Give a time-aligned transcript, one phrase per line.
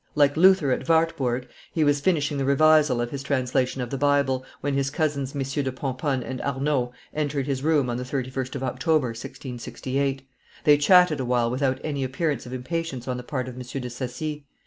[0.15, 4.43] Like Luther at Wartburg, he was finishing the revisal of his translation of the Bible,
[4.61, 5.63] when his cousins, MM.
[5.63, 10.23] de Pomponne and Arnauld, entered his room on the 31st of October, 1668.
[10.63, 13.61] They chatted a while without any appearance of impatience on the part of M.
[13.61, 14.45] de Saci.